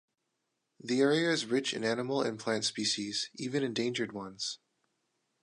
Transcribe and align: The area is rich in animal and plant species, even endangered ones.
The 0.79 0.99
area 1.01 1.29
is 1.29 1.45
rich 1.45 1.75
in 1.75 1.83
animal 1.83 2.23
and 2.23 2.39
plant 2.39 2.65
species, 2.65 3.29
even 3.35 3.61
endangered 3.61 4.13
ones. 4.13 4.57